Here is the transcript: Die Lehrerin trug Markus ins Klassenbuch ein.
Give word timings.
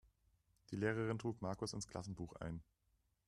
Die 0.71 0.77
Lehrerin 0.77 1.19
trug 1.19 1.43
Markus 1.43 1.73
ins 1.73 1.87
Klassenbuch 1.87 2.33
ein. 2.37 2.63